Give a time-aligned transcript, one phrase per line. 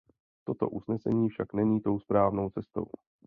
[0.47, 2.85] Toto usnesení však není tou správnou cestou.